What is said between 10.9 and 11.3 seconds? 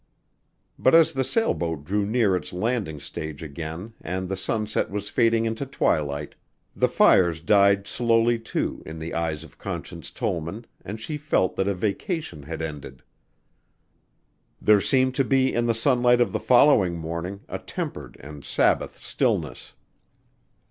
she